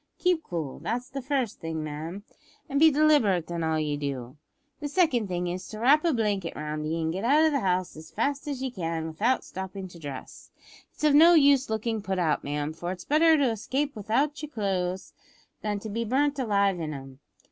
Keep 0.17 0.41
cool. 0.41 0.79
That's 0.79 1.09
the 1.11 1.21
first 1.21 1.59
thing, 1.59 1.83
ma'am; 1.83 2.23
and 2.67 2.79
be 2.79 2.89
deliberate 2.89 3.51
in 3.51 3.63
all 3.63 3.77
ye 3.79 3.97
do. 3.97 4.35
The 4.79 4.87
second 4.87 5.27
thing 5.27 5.45
is, 5.45 5.67
to 5.67 5.79
wrap 5.79 6.03
a 6.03 6.11
blanket 6.11 6.55
round 6.55 6.87
ye, 6.87 6.99
an' 7.01 7.11
get 7.11 7.23
out 7.23 7.45
of 7.45 7.51
the 7.51 7.59
house 7.59 7.95
as 7.95 8.09
fast 8.09 8.47
as 8.47 8.63
ye 8.63 8.71
can 8.71 9.05
without 9.05 9.43
stoppin' 9.43 9.87
to 9.89 9.99
dress. 9.99 10.49
It's 10.91 11.03
of 11.03 11.13
no 11.13 11.35
use 11.35 11.69
lookin' 11.69 12.01
put 12.01 12.17
out, 12.17 12.43
ma'am; 12.43 12.73
for 12.73 12.91
it's 12.91 13.05
better 13.05 13.37
to 13.37 13.51
escape 13.51 13.95
without 13.95 14.41
yer 14.41 14.49
clo'es 14.49 15.13
than 15.61 15.77
to 15.81 15.87
be 15.91 16.03
burnt 16.03 16.39
alive 16.39 16.79
in 16.79 16.95
'em. 16.95 17.19